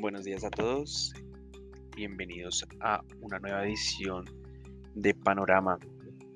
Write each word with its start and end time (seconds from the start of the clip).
Buenos 0.00 0.24
días 0.24 0.44
a 0.44 0.50
todos, 0.50 1.12
bienvenidos 1.94 2.66
a 2.80 3.02
una 3.20 3.38
nueva 3.38 3.64
edición 3.64 4.24
de 4.94 5.14
Panorama. 5.14 5.78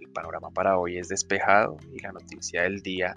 El 0.01 0.11
panorama 0.11 0.51
para 0.51 0.79
hoy 0.79 0.99
es 0.99 1.09
despejado 1.09 1.77
y 1.93 2.01
la 2.01 2.13
noticia 2.13 2.63
del 2.63 2.83
día 2.83 3.17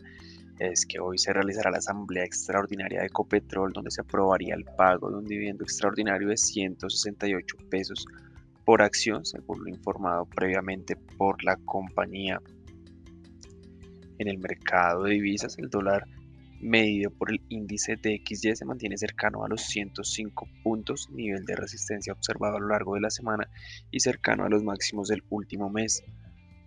que 0.87 0.99
hoy 0.99 1.19
se 1.19 1.33
realizará 1.33 1.69
la 1.69 1.77
Asamblea 1.77 2.23
Extraordinaria 2.23 3.01
de 3.01 3.07
Ecopetrol 3.07 3.71
donde 3.73 3.91
se 3.91 4.01
aprobaría 4.01 4.55
el 4.55 4.65
pago 4.65 5.09
de 5.09 5.17
un 5.17 5.25
dividendo 5.25 5.63
extraordinario 5.63 6.29
de 6.29 6.37
168 6.37 7.57
pesos 7.69 8.05
por 8.65 8.81
acción, 8.81 9.23
según 9.23 9.63
lo 9.63 9.69
informado 9.69 10.25
previamente 10.25 10.95
por 10.95 11.43
la 11.43 11.57
compañía. 11.57 12.41
En 14.17 14.27
el 14.27 14.39
mercado 14.39 15.03
de 15.03 15.13
divisas, 15.13 15.59
el 15.59 15.69
dólar 15.69 16.07
medido 16.59 17.11
por 17.11 17.29
el 17.31 17.39
índice 17.49 17.95
de 17.97 18.19
XY 18.25 18.55
se 18.55 18.65
mantiene 18.65 18.97
cercano 18.97 19.45
a 19.45 19.47
los 19.47 19.61
105 19.61 20.47
puntos, 20.63 21.07
nivel 21.11 21.45
de 21.45 21.55
resistencia 21.55 22.13
observado 22.13 22.57
a 22.57 22.59
lo 22.59 22.69
largo 22.69 22.95
de 22.95 23.01
la 23.01 23.11
semana 23.11 23.47
y 23.91 23.99
cercano 23.99 24.43
a 24.43 24.49
los 24.49 24.63
máximos 24.63 25.07
del 25.07 25.23
último 25.29 25.69
mes. 25.69 26.03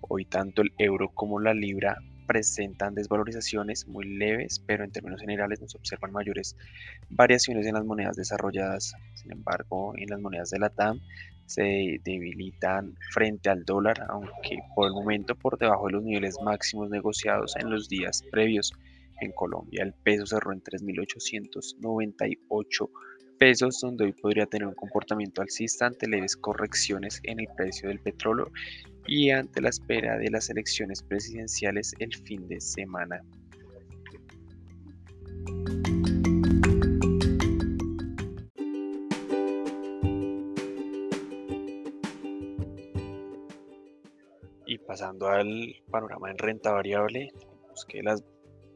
Hoy 0.01 0.27
tanto 0.27 0.63
el 0.63 0.73
euro 0.79 1.11
como 1.13 1.41
la 1.41 1.55
libra 1.55 1.99
presentan 2.31 2.95
desvalorizaciones 2.95 3.89
muy 3.89 4.05
leves, 4.05 4.63
pero 4.65 4.85
en 4.85 4.93
términos 4.93 5.21
generales 5.21 5.61
no 5.61 5.67
se 5.67 5.77
observan 5.77 6.13
mayores 6.13 6.55
variaciones 7.09 7.67
en 7.67 7.75
las 7.75 7.85
monedas 7.85 8.15
desarrolladas. 8.15 8.95
Sin 9.15 9.33
embargo, 9.33 9.95
en 9.97 10.09
las 10.09 10.21
monedas 10.21 10.51
de 10.51 10.61
la 10.61 10.69
TAM 10.69 11.01
se 11.47 12.01
debilitan 12.05 12.95
frente 13.11 13.51
al 13.51 13.65
dólar, 13.65 14.07
aunque 14.09 14.61
por 14.77 14.87
el 14.87 14.93
momento 14.93 15.35
por 15.35 15.59
debajo 15.59 15.89
de 15.89 15.95
los 15.95 16.05
niveles 16.05 16.37
máximos 16.41 16.89
negociados 16.89 17.57
en 17.57 17.69
los 17.69 17.89
días 17.89 18.23
previos. 18.31 18.73
En 19.21 19.33
Colombia 19.33 19.83
el 19.83 19.93
peso 19.93 20.25
cerró 20.25 20.53
en 20.53 20.63
3.898 20.63 22.91
pesos, 23.41 23.81
donde 23.81 24.05
hoy 24.05 24.13
podría 24.13 24.47
tener 24.47 24.69
un 24.69 24.75
comportamiento 24.75 25.43
alcista 25.43 25.87
ante 25.87 26.07
leves 26.07 26.37
correcciones 26.37 27.21
en 27.25 27.41
el 27.41 27.49
precio 27.57 27.89
del 27.89 27.99
petróleo 27.99 28.53
y 29.07 29.31
ante 29.31 29.61
la 29.61 29.71
espera 29.71 30.17
de 30.19 30.31
las 30.31 30.51
elecciones 30.51 31.03
presidenciales 31.03 31.95
el 31.99 32.15
fin 32.15 32.47
de 32.49 32.61
semana. 32.61 33.23
Y 44.67 44.79
pasando 44.79 45.29
al 45.29 45.75
panorama 45.91 46.31
en 46.31 46.39
renta 46.39 46.71
variable, 46.71 47.33
vemos 47.63 47.85
que 47.87 48.03
las 48.03 48.23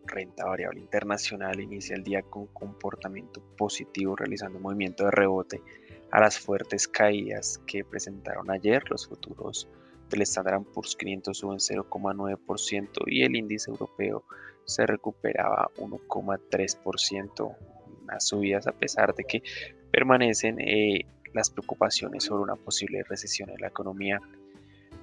renta 0.07 0.45
variable 0.45 0.81
internacional 0.81 1.61
inicia 1.61 1.97
el 1.97 2.03
día 2.03 2.23
con 2.23 2.47
comportamiento 2.49 3.41
positivo, 3.57 4.17
realizando 4.17 4.59
movimiento 4.59 5.05
de 5.05 5.13
rebote 5.13 5.63
a 6.11 6.21
las 6.21 6.39
fuertes 6.39 6.89
caídas 6.89 7.61
que 7.67 7.85
presentaron 7.85 8.51
ayer. 8.51 8.83
Los 8.91 9.07
futuros 9.07 9.69
del 10.11 10.23
Standard 10.23 10.63
Poor's 10.73 10.97
500 10.97 11.37
suben 11.37 11.59
0,9% 11.59 12.89
y 13.07 13.23
el 13.23 13.37
índice 13.37 13.71
europeo 13.71 14.25
se 14.65 14.87
recuperaba 14.87 15.71
1,3%. 15.77 17.57
Unas 18.03 18.27
subidas 18.27 18.67
a 18.67 18.73
pesar 18.73 19.15
de 19.15 19.25
que 19.25 19.43
permanecen 19.91 20.61
eh, 20.61 21.07
las 21.33 21.51
preocupaciones 21.51 22.25
sobre 22.25 22.43
una 22.43 22.57
posible 22.57 23.03
recesión 23.03 23.51
en 23.51 23.61
la 23.61 23.69
economía 23.69 24.21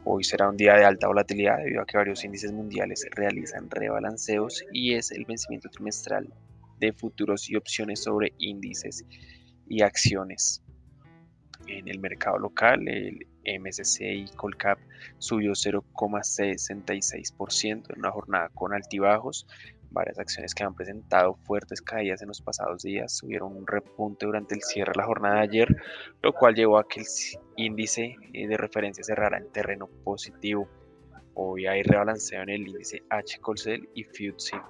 Hoy 0.04 0.24
será 0.24 0.50
un 0.50 0.58
día 0.58 0.74
de 0.74 0.84
alta 0.84 1.08
volatilidad 1.08 1.60
debido 1.60 1.82
a 1.82 1.86
que 1.86 1.96
varios 1.96 2.24
índices 2.24 2.52
mundiales 2.52 3.06
realizan 3.12 3.70
rebalanceos 3.70 4.64
y 4.74 4.96
es 4.96 5.12
el 5.12 5.26
vencimiento 5.26 5.70
trimestral 5.70 6.34
de 6.80 6.92
futuros 6.92 7.48
y 7.52 7.56
opciones 7.56 8.02
sobre 8.02 8.34
índices 8.40 9.06
y 9.68 9.84
acciones. 9.84 10.64
En 11.68 11.88
el 11.88 12.00
mercado 12.00 12.40
local, 12.40 12.88
el 12.88 13.28
MSCI 13.46 14.32
Colcap 14.36 14.80
subió 15.18 15.52
0,66% 15.52 17.94
en 17.94 18.00
una 18.00 18.12
jornada 18.12 18.50
con 18.50 18.74
altibajos, 18.74 19.48
Varias 19.92 20.20
acciones 20.20 20.56
que 20.56 20.64
han 20.64 20.74
presentado 20.74 21.36
fuertes 21.36 21.82
caídas 21.82 22.22
en 22.22 22.30
los 22.30 22.42
pasados 22.42 22.82
días 22.82 23.18
tuvieron 23.18 23.58
un 23.58 23.68
repunte 23.68 24.26
durante 24.26 24.56
el 24.56 24.62
cierre 24.62 24.94
de 24.94 25.00
la 25.00 25.06
jornada 25.06 25.36
de 25.36 25.42
ayer, 25.42 25.84
lo 26.22 26.32
cual 26.32 26.56
llevó 26.56 26.78
a 26.78 26.88
que 26.88 27.02
el 27.02 27.08
índice 27.58 28.16
eh, 28.32 28.48
de 28.48 28.56
referencia 28.56 29.04
cerrara 29.04 29.38
en 29.38 29.52
terreno 29.52 29.90
positivo. 30.06 30.70
Hoy 31.34 31.68
hay 31.68 31.84
rebalanceo 31.84 32.42
en 32.42 32.50
el 32.50 32.70
índice 32.70 33.04
H. 33.10 33.40
Colcel 33.42 33.90
y 33.94 34.06
FTSE. 34.06 34.62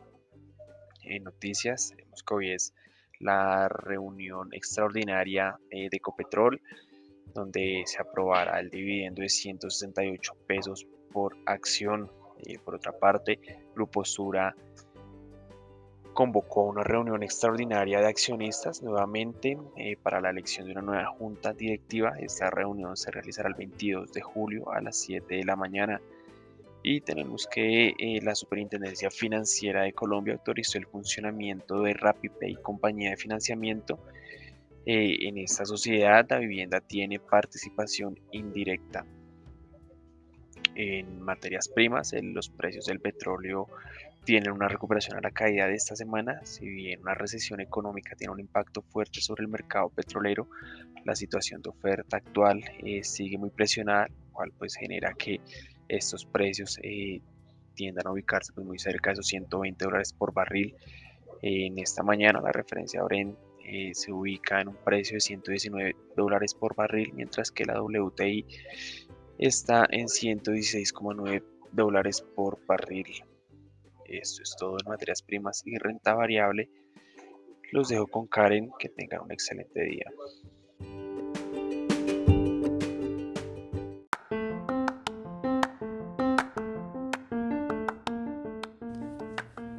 En 1.03 1.23
noticias, 1.23 1.93
vemos 1.95 2.23
que 2.23 2.33
hoy 2.33 2.51
es 2.53 2.73
la 3.19 3.69
reunión 3.69 4.49
extraordinaria 4.53 5.59
eh, 5.69 5.89
de 5.91 5.97
Ecopetrol, 5.97 6.59
donde 7.33 7.83
se 7.85 8.01
aprobará 8.01 8.59
el 8.59 8.69
dividendo 8.69 9.21
de 9.21 9.29
168 9.29 10.33
pesos 10.47 10.87
por 11.11 11.35
acción. 11.45 12.09
y 12.43 12.57
por 12.57 12.75
otra 12.75 12.91
parte, 12.91 13.39
Grupo 13.75 14.03
Sura 14.03 14.55
convocó 16.13 16.63
una 16.63 16.83
reunión 16.83 17.23
extraordinaria 17.23 17.99
de 17.99 18.07
accionistas 18.07 18.81
nuevamente 18.81 19.57
eh, 19.77 19.95
para 20.01 20.19
la 20.19 20.29
elección 20.29 20.65
de 20.65 20.73
una 20.73 20.81
nueva 20.81 21.05
junta 21.05 21.53
directiva. 21.53 22.13
Esta 22.19 22.49
reunión 22.49 22.97
se 22.97 23.11
realizará 23.11 23.49
el 23.49 23.55
22 23.55 24.11
de 24.11 24.21
julio 24.21 24.71
a 24.71 24.81
las 24.81 24.97
7 24.97 25.35
de 25.35 25.43
la 25.43 25.55
mañana. 25.55 26.01
Y 26.83 27.01
tenemos 27.01 27.47
que 27.47 27.93
eh, 27.97 28.19
la 28.23 28.33
Superintendencia 28.33 29.11
Financiera 29.11 29.83
de 29.83 29.93
Colombia 29.93 30.33
autorizó 30.33 30.79
el 30.79 30.87
funcionamiento 30.87 31.81
de 31.81 31.93
RappiPay, 31.93 32.55
compañía 32.55 33.11
de 33.11 33.17
financiamiento. 33.17 33.99
Eh, 34.85 35.27
en 35.27 35.37
esta 35.37 35.63
sociedad 35.65 36.25
la 36.29 36.39
vivienda 36.39 36.81
tiene 36.81 37.19
participación 37.19 38.19
indirecta 38.31 39.05
en 40.73 41.21
materias 41.21 41.69
primas. 41.69 42.13
los 42.13 42.49
precios 42.49 42.85
del 42.85 42.99
petróleo 42.99 43.67
tienen 44.23 44.51
una 44.51 44.67
recuperación 44.67 45.17
a 45.17 45.21
la 45.21 45.31
caída 45.31 45.67
de 45.67 45.75
esta 45.75 45.95
semana. 45.95 46.43
Si 46.45 46.67
bien 46.67 47.01
una 47.01 47.13
recesión 47.13 47.59
económica 47.59 48.15
tiene 48.15 48.33
un 48.33 48.39
impacto 48.39 48.81
fuerte 48.81 49.21
sobre 49.21 49.43
el 49.43 49.49
mercado 49.49 49.89
petrolero, 49.89 50.47
la 51.05 51.15
situación 51.15 51.61
de 51.61 51.69
oferta 51.69 52.17
actual 52.17 52.63
eh, 52.83 53.03
sigue 53.03 53.37
muy 53.37 53.51
presionada, 53.51 54.07
lo 54.07 54.33
cual 54.33 54.51
pues 54.57 54.75
genera 54.75 55.13
que 55.13 55.41
estos 55.87 56.25
precios 56.25 56.79
eh, 56.81 57.21
tiendan 57.75 58.07
a 58.07 58.11
ubicarse 58.11 58.51
pues, 58.53 58.65
muy 58.65 58.79
cerca 58.79 59.11
de 59.11 59.13
esos 59.13 59.27
120 59.27 59.85
dólares 59.85 60.13
por 60.13 60.33
barril. 60.33 60.75
en 61.43 61.77
esta 61.79 62.03
mañana 62.03 62.41
la 62.41 62.51
referencia 62.51 63.03
Oren 63.03 63.35
eh, 63.65 63.93
se 63.93 64.11
ubica 64.11 64.61
en 64.61 64.69
un 64.69 64.75
precio 64.75 65.15
de 65.15 65.21
119 65.21 65.95
dólares 66.15 66.53
por 66.53 66.75
barril, 66.75 67.11
mientras 67.13 67.51
que 67.51 67.65
la 67.65 67.81
WTI 67.81 68.45
está 69.37 69.87
en 69.89 70.07
116,9 70.07 71.43
dólares 71.71 72.21
por 72.35 72.59
barril. 72.65 73.23
Esto 74.05 74.43
es 74.43 74.55
todo 74.59 74.77
en 74.83 74.89
materias 74.89 75.21
primas 75.21 75.63
y 75.65 75.77
renta 75.77 76.13
variable. 76.13 76.69
Los 77.71 77.87
dejo 77.87 78.07
con 78.07 78.27
Karen, 78.27 78.69
que 78.77 78.89
tengan 78.89 79.21
un 79.21 79.31
excelente 79.31 79.81
día. 79.83 80.05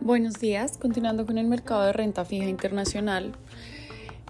Buenos 0.00 0.41
días, 0.41 0.78
continuando 0.78 1.25
con 1.25 1.38
el 1.38 1.47
mercado 1.47 1.84
de 1.84 1.93
renta 1.93 2.25
fija 2.25 2.47
internacional. 2.47 3.32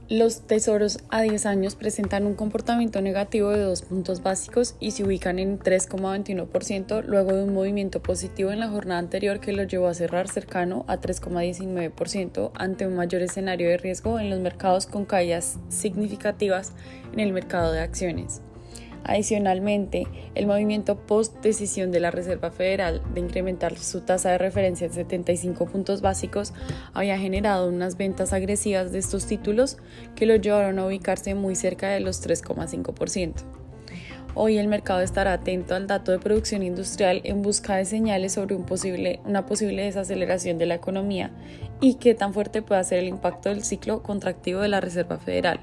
Los 0.08 0.42
tesoros 0.42 0.98
a 1.10 1.22
10 1.22 1.46
años 1.46 1.76
presentan 1.76 2.26
un 2.26 2.34
comportamiento 2.34 3.00
negativo 3.00 3.50
de 3.50 3.60
dos 3.60 3.82
puntos 3.82 4.22
básicos 4.22 4.74
y 4.80 4.90
se 4.90 5.04
ubican 5.04 5.38
en 5.38 5.58
3,21% 5.58 7.04
luego 7.04 7.32
de 7.32 7.44
un 7.44 7.54
movimiento 7.54 8.02
positivo 8.02 8.50
en 8.50 8.60
la 8.60 8.68
jornada 8.68 8.98
anterior 8.98 9.40
que 9.40 9.52
los 9.52 9.68
llevó 9.68 9.86
a 9.86 9.94
cerrar 9.94 10.28
cercano 10.28 10.84
a 10.88 10.98
3,19% 10.98 12.50
ante 12.54 12.86
un 12.86 12.96
mayor 12.96 13.22
escenario 13.22 13.68
de 13.68 13.78
riesgo 13.78 14.18
en 14.18 14.28
los 14.28 14.40
mercados 14.40 14.86
con 14.86 15.04
caídas 15.04 15.58
significativas 15.68 16.72
en 17.12 17.20
el 17.20 17.32
mercado 17.32 17.72
de 17.72 17.80
acciones. 17.80 18.42
Adicionalmente, 19.04 20.06
el 20.34 20.46
movimiento 20.46 20.96
post 20.96 21.42
decisión 21.42 21.90
de 21.90 22.00
la 22.00 22.10
Reserva 22.10 22.50
Federal 22.50 23.02
de 23.14 23.20
incrementar 23.20 23.76
su 23.76 24.02
tasa 24.02 24.30
de 24.30 24.38
referencia 24.38 24.86
en 24.86 24.92
75 24.92 25.66
puntos 25.66 26.00
básicos 26.00 26.52
había 26.92 27.18
generado 27.18 27.68
unas 27.68 27.96
ventas 27.96 28.32
agresivas 28.32 28.92
de 28.92 28.98
estos 28.98 29.26
títulos 29.26 29.78
que 30.14 30.26
los 30.26 30.40
llevaron 30.40 30.78
a 30.78 30.86
ubicarse 30.86 31.34
muy 31.34 31.56
cerca 31.56 31.88
de 31.88 32.00
los 32.00 32.26
3,5%. 32.26 33.42
Hoy 34.34 34.56
el 34.56 34.66
mercado 34.66 35.00
estará 35.02 35.34
atento 35.34 35.74
al 35.74 35.86
dato 35.86 36.10
de 36.10 36.18
producción 36.18 36.62
industrial 36.62 37.20
en 37.24 37.42
busca 37.42 37.76
de 37.76 37.84
señales 37.84 38.32
sobre 38.32 38.54
una 38.54 39.44
posible 39.44 39.82
desaceleración 39.82 40.56
de 40.56 40.66
la 40.66 40.76
economía 40.76 41.32
y 41.82 41.94
qué 41.94 42.14
tan 42.14 42.32
fuerte 42.32 42.62
puede 42.62 42.82
ser 42.84 43.00
el 43.00 43.08
impacto 43.08 43.50
del 43.50 43.62
ciclo 43.62 44.02
contractivo 44.02 44.60
de 44.60 44.68
la 44.68 44.80
Reserva 44.80 45.18
Federal. 45.18 45.60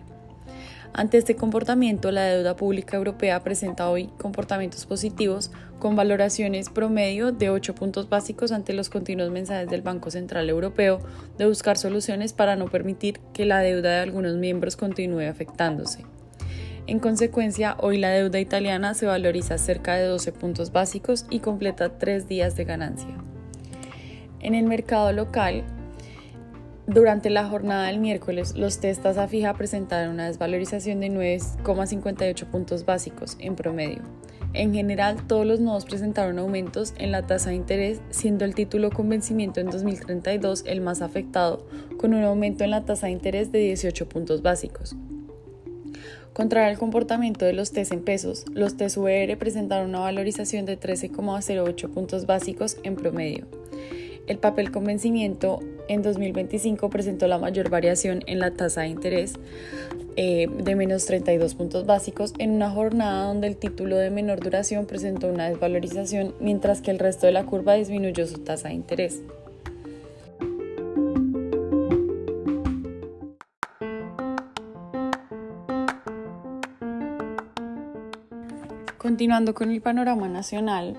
Ante 0.93 1.19
este 1.19 1.35
comportamiento, 1.35 2.11
la 2.11 2.23
deuda 2.23 2.55
pública 2.55 2.97
europea 2.97 3.43
presenta 3.43 3.89
hoy 3.89 4.07
comportamientos 4.17 4.85
positivos 4.85 5.51
con 5.77 5.95
valoraciones 5.95 6.69
promedio 6.69 7.31
de 7.31 7.49
8 7.51 7.75
puntos 7.75 8.09
básicos 8.09 8.51
ante 8.51 8.73
los 8.73 8.89
continuos 8.89 9.29
mensajes 9.29 9.69
del 9.69 9.81
Banco 9.81 10.09
Central 10.09 10.49
Europeo 10.49 10.99
de 11.37 11.45
buscar 11.45 11.77
soluciones 11.77 12.33
para 12.33 12.55
no 12.55 12.65
permitir 12.65 13.19
que 13.33 13.45
la 13.45 13.59
deuda 13.59 13.91
de 13.91 13.99
algunos 13.99 14.35
miembros 14.35 14.75
continúe 14.75 15.29
afectándose. 15.29 16.05
En 16.87 16.97
consecuencia, 16.97 17.77
hoy 17.79 17.99
la 17.99 18.09
deuda 18.09 18.39
italiana 18.39 18.95
se 18.95 19.05
valoriza 19.05 19.59
cerca 19.59 19.95
de 19.95 20.05
12 20.05 20.31
puntos 20.31 20.71
básicos 20.71 21.27
y 21.29 21.39
completa 21.39 21.99
tres 21.99 22.27
días 22.27 22.55
de 22.55 22.65
ganancia. 22.65 23.15
En 24.39 24.55
el 24.55 24.65
mercado 24.65 25.11
local, 25.13 25.63
durante 26.91 27.29
la 27.29 27.47
jornada 27.47 27.85
del 27.85 27.99
miércoles, 27.99 28.55
los 28.55 28.79
test 28.79 29.03
tasa 29.03 29.27
fija 29.27 29.53
presentaron 29.53 30.13
una 30.13 30.25
desvalorización 30.25 30.99
de 30.99 31.09
9,58 31.09 32.45
puntos 32.45 32.83
básicos 32.83 33.37
en 33.39 33.55
promedio. 33.55 34.01
En 34.53 34.73
general, 34.73 35.27
todos 35.27 35.45
los 35.45 35.59
nodos 35.59 35.85
presentaron 35.85 36.39
aumentos 36.39 36.95
en 36.97 37.11
la 37.11 37.27
tasa 37.27 37.51
de 37.51 37.57
interés, 37.57 38.01
siendo 38.09 38.43
el 38.43 38.55
título 38.55 38.89
con 38.89 39.07
vencimiento 39.07 39.59
en 39.59 39.67
2032 39.67 40.63
el 40.65 40.81
más 40.81 41.03
afectado, 41.03 41.67
con 41.97 42.15
un 42.15 42.23
aumento 42.23 42.63
en 42.63 42.71
la 42.71 42.83
tasa 42.83 43.05
de 43.05 43.13
interés 43.13 43.51
de 43.51 43.59
18 43.59 44.09
puntos 44.09 44.41
básicos. 44.41 44.95
Contra 46.33 46.71
el 46.71 46.79
comportamiento 46.79 47.45
de 47.45 47.53
los 47.53 47.71
TES 47.71 47.91
en 47.91 48.03
pesos, 48.03 48.45
los 48.51 48.77
TES 48.77 48.97
VR 48.97 49.37
presentaron 49.37 49.89
una 49.89 49.99
valorización 49.99 50.65
de 50.65 50.79
13,08 50.79 51.89
puntos 51.89 52.25
básicos 52.25 52.77
en 52.81 52.95
promedio. 52.95 53.58
El 54.29 54.37
papel 54.37 54.69
con 54.69 54.83
vencimiento 54.83 55.59
en 55.87 56.03
2025 56.03 56.91
presentó 56.91 57.27
la 57.27 57.39
mayor 57.39 57.71
variación 57.71 58.21
en 58.27 58.37
la 58.37 58.51
tasa 58.51 58.81
de 58.81 58.89
interés 58.89 59.33
eh, 60.17 60.47
de 60.47 60.75
menos 60.75 61.07
32 61.07 61.55
puntos 61.55 61.87
básicos 61.87 62.35
en 62.37 62.51
una 62.51 62.69
jornada 62.69 63.25
donde 63.25 63.47
el 63.47 63.57
título 63.57 63.97
de 63.97 64.11
menor 64.11 64.39
duración 64.39 64.85
presentó 64.85 65.29
una 65.29 65.49
desvalorización 65.49 66.35
mientras 66.39 66.81
que 66.81 66.91
el 66.91 66.99
resto 66.99 67.25
de 67.25 67.31
la 67.31 67.43
curva 67.47 67.73
disminuyó 67.73 68.27
su 68.27 68.37
tasa 68.37 68.67
de 68.67 68.75
interés. 68.75 69.23
Continuando 78.99 79.55
con 79.55 79.71
el 79.71 79.81
panorama 79.81 80.27
nacional, 80.27 80.95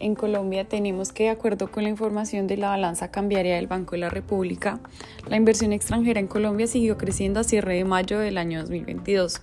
en 0.00 0.14
Colombia 0.14 0.64
tenemos 0.64 1.12
que, 1.12 1.24
de 1.24 1.30
acuerdo 1.30 1.70
con 1.70 1.84
la 1.84 1.88
información 1.88 2.46
de 2.46 2.56
la 2.56 2.70
balanza 2.70 3.10
cambiaria 3.10 3.56
del 3.56 3.66
Banco 3.66 3.92
de 3.92 3.98
la 3.98 4.10
República, 4.10 4.80
la 5.28 5.36
inversión 5.36 5.72
extranjera 5.72 6.20
en 6.20 6.26
Colombia 6.26 6.66
siguió 6.66 6.96
creciendo 6.96 7.40
a 7.40 7.44
cierre 7.44 7.74
de 7.74 7.84
mayo 7.84 8.18
del 8.18 8.38
año 8.38 8.60
2022. 8.60 9.42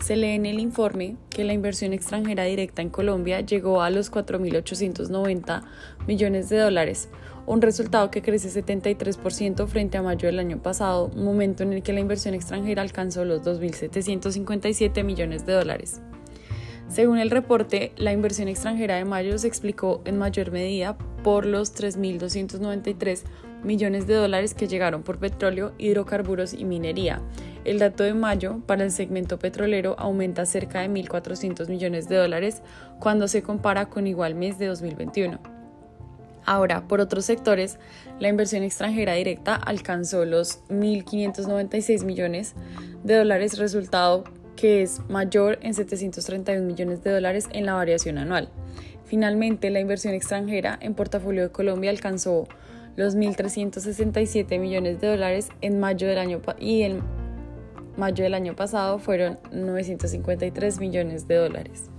Se 0.00 0.16
lee 0.16 0.34
en 0.34 0.46
el 0.46 0.60
informe 0.60 1.16
que 1.30 1.44
la 1.44 1.52
inversión 1.52 1.92
extranjera 1.92 2.44
directa 2.44 2.82
en 2.82 2.90
Colombia 2.90 3.40
llegó 3.40 3.82
a 3.82 3.90
los 3.90 4.12
4.890 4.12 5.62
millones 6.06 6.48
de 6.48 6.58
dólares, 6.58 7.08
un 7.46 7.62
resultado 7.62 8.10
que 8.10 8.22
crece 8.22 8.48
73% 8.48 9.66
frente 9.66 9.96
a 9.96 10.02
mayo 10.02 10.26
del 10.26 10.38
año 10.38 10.58
pasado, 10.58 11.08
momento 11.16 11.62
en 11.62 11.72
el 11.72 11.82
que 11.82 11.92
la 11.92 12.00
inversión 12.00 12.34
extranjera 12.34 12.82
alcanzó 12.82 13.24
los 13.24 13.42
2.757 13.42 15.04
millones 15.04 15.46
de 15.46 15.52
dólares. 15.52 16.00
Según 16.88 17.18
el 17.18 17.30
reporte, 17.30 17.92
la 17.96 18.12
inversión 18.12 18.48
extranjera 18.48 18.96
de 18.96 19.04
mayo 19.04 19.36
se 19.38 19.48
explicó 19.48 20.02
en 20.04 20.18
mayor 20.18 20.52
medida 20.52 20.96
por 21.24 21.44
los 21.44 21.74
3.293 21.74 23.22
millones 23.64 24.06
de 24.06 24.14
dólares 24.14 24.54
que 24.54 24.68
llegaron 24.68 25.02
por 25.02 25.18
petróleo, 25.18 25.72
hidrocarburos 25.78 26.54
y 26.54 26.64
minería. 26.64 27.20
El 27.64 27.80
dato 27.80 28.04
de 28.04 28.14
mayo 28.14 28.60
para 28.66 28.84
el 28.84 28.92
segmento 28.92 29.38
petrolero 29.38 29.96
aumenta 29.98 30.46
cerca 30.46 30.80
de 30.80 30.88
1.400 30.88 31.68
millones 31.68 32.08
de 32.08 32.16
dólares 32.16 32.62
cuando 33.00 33.26
se 33.26 33.42
compara 33.42 33.86
con 33.86 34.06
igual 34.06 34.36
mes 34.36 34.58
de 34.58 34.66
2021. 34.66 35.40
Ahora, 36.44 36.86
por 36.86 37.00
otros 37.00 37.24
sectores, 37.24 37.80
la 38.20 38.28
inversión 38.28 38.62
extranjera 38.62 39.14
directa 39.14 39.56
alcanzó 39.56 40.24
los 40.24 40.62
1.596 40.68 42.04
millones 42.04 42.54
de 43.02 43.16
dólares, 43.16 43.58
resultado 43.58 44.22
que 44.56 44.82
es 44.82 45.00
mayor 45.08 45.58
en 45.62 45.74
731 45.74 46.66
millones 46.66 47.02
de 47.04 47.12
dólares 47.12 47.48
en 47.52 47.66
la 47.66 47.74
variación 47.74 48.18
anual. 48.18 48.48
Finalmente, 49.04 49.70
la 49.70 49.80
inversión 49.80 50.14
extranjera 50.14 50.78
en 50.80 50.94
portafolio 50.94 51.42
de 51.42 51.50
Colombia 51.50 51.90
alcanzó 51.90 52.48
los 52.96 53.16
1.367 53.16 54.58
millones 54.58 55.00
de 55.00 55.08
dólares 55.08 55.50
en 55.60 55.78
mayo 55.78 56.08
del 56.08 56.18
año 56.18 56.40
y 56.58 56.82
en 56.82 57.02
mayo 57.96 58.24
del 58.24 58.34
año 58.34 58.56
pasado 58.56 58.98
fueron 58.98 59.38
953 59.52 60.80
millones 60.80 61.28
de 61.28 61.36
dólares. 61.36 61.90